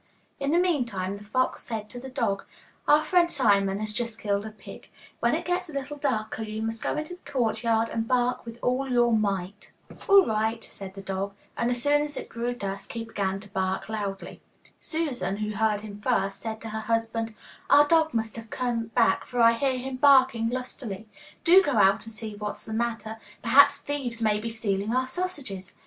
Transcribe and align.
In 0.39 0.49
the 0.49 0.57
meantime 0.57 1.15
the 1.15 1.23
fox 1.23 1.61
said 1.61 1.87
to 1.91 1.99
the 1.99 2.09
dog, 2.09 2.45
'Our 2.87 3.03
friend 3.05 3.29
Simon 3.29 3.79
has 3.81 3.93
just 3.93 4.17
killed 4.17 4.47
a 4.47 4.49
pig; 4.49 4.89
when 5.19 5.35
it 5.35 5.45
gets 5.45 5.69
a 5.69 5.73
little 5.73 5.97
darker, 5.97 6.41
you 6.41 6.63
must 6.63 6.81
go 6.81 6.97
into 6.97 7.13
the 7.23 7.31
courtyard 7.31 7.87
and 7.89 8.07
bark 8.07 8.43
with 8.43 8.57
all 8.63 8.89
your 8.91 9.13
might.' 9.15 9.73
'All 10.07 10.25
right,' 10.25 10.63
said 10.63 10.95
the 10.95 11.03
dog, 11.03 11.35
and 11.55 11.69
as 11.69 11.83
soon 11.83 12.01
as 12.01 12.17
it 12.17 12.29
grew 12.29 12.51
dusk 12.55 12.91
he 12.93 13.03
began 13.03 13.39
to 13.41 13.49
bark 13.51 13.89
loudly. 13.89 14.41
Susan, 14.79 15.37
who 15.37 15.51
heard 15.51 15.81
him 15.81 16.01
first, 16.01 16.41
said 16.41 16.59
to 16.61 16.69
her 16.69 16.79
husband, 16.79 17.35
'Our 17.69 17.87
dog 17.87 18.11
must 18.11 18.37
have 18.37 18.49
come 18.49 18.87
back, 18.95 19.27
for 19.27 19.39
I 19.39 19.51
hear 19.51 19.77
him 19.77 19.97
barking 19.97 20.49
lustily. 20.49 21.07
Do 21.43 21.61
go 21.61 21.73
out 21.73 22.07
and 22.07 22.11
see 22.11 22.33
what's 22.33 22.65
the 22.65 22.73
matter; 22.73 23.17
perhaps 23.43 23.77
thieves 23.77 24.19
may 24.19 24.39
be 24.39 24.49
stealing 24.49 24.95
our 24.95 25.07
sausages. 25.07 25.73